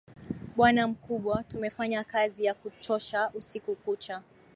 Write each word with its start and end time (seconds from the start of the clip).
Bwana 0.55 0.87
mkubwa, 0.87 1.43
tumefanya 1.43 2.03
kazi 2.03 2.45
ya 2.45 2.53
kuchosha 2.53 3.31
usiku 3.33 3.75
kucha. 3.75 4.23